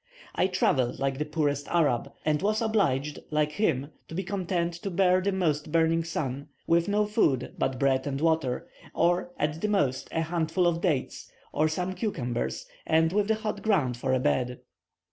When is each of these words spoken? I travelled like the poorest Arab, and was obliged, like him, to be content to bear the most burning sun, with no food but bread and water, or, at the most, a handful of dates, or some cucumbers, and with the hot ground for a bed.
I 0.33 0.47
travelled 0.47 0.97
like 0.97 1.19
the 1.19 1.25
poorest 1.25 1.67
Arab, 1.67 2.11
and 2.25 2.41
was 2.41 2.59
obliged, 2.59 3.19
like 3.29 3.51
him, 3.51 3.91
to 4.07 4.15
be 4.15 4.23
content 4.23 4.73
to 4.81 4.89
bear 4.89 5.21
the 5.21 5.31
most 5.31 5.71
burning 5.71 6.03
sun, 6.03 6.47
with 6.65 6.87
no 6.87 7.05
food 7.05 7.53
but 7.59 7.77
bread 7.77 8.07
and 8.07 8.19
water, 8.19 8.67
or, 8.95 9.31
at 9.37 9.61
the 9.61 9.67
most, 9.67 10.07
a 10.11 10.21
handful 10.23 10.65
of 10.65 10.81
dates, 10.81 11.31
or 11.53 11.67
some 11.67 11.93
cucumbers, 11.93 12.65
and 12.83 13.13
with 13.13 13.27
the 13.27 13.35
hot 13.35 13.61
ground 13.61 13.95
for 13.95 14.11
a 14.11 14.19
bed. 14.19 14.61